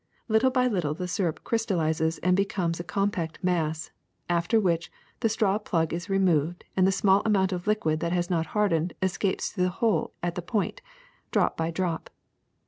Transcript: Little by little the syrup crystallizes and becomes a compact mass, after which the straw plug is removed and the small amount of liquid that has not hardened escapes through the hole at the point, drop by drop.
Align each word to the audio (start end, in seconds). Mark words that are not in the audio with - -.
Little 0.27 0.49
by 0.49 0.65
little 0.65 0.95
the 0.95 1.07
syrup 1.07 1.43
crystallizes 1.43 2.17
and 2.23 2.35
becomes 2.35 2.79
a 2.79 2.83
compact 2.83 3.37
mass, 3.43 3.91
after 4.27 4.59
which 4.59 4.91
the 5.19 5.29
straw 5.29 5.59
plug 5.59 5.93
is 5.93 6.09
removed 6.09 6.63
and 6.75 6.87
the 6.87 6.91
small 6.91 7.21
amount 7.23 7.51
of 7.51 7.67
liquid 7.67 7.99
that 7.99 8.11
has 8.11 8.27
not 8.27 8.47
hardened 8.57 8.93
escapes 9.03 9.51
through 9.51 9.65
the 9.65 9.69
hole 9.69 10.13
at 10.23 10.33
the 10.33 10.41
point, 10.41 10.81
drop 11.29 11.55
by 11.55 11.69
drop. 11.69 12.09